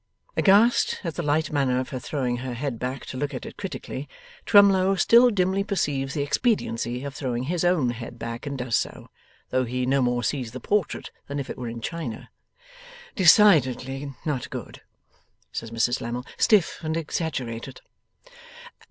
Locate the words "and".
8.47-8.57, 16.83-16.97